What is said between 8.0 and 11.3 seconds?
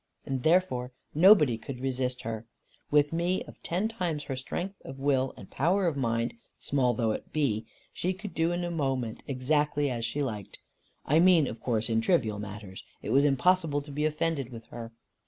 could do in a moment exactly as she liked; I